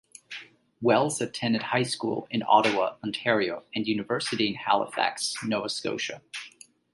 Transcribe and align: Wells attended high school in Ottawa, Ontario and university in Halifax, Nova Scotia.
Wells 0.81 1.21
attended 1.21 1.61
high 1.61 1.83
school 1.83 2.27
in 2.31 2.41
Ottawa, 2.47 2.95
Ontario 3.03 3.65
and 3.75 3.85
university 3.85 4.47
in 4.47 4.55
Halifax, 4.55 5.35
Nova 5.45 5.69
Scotia. 5.69 6.23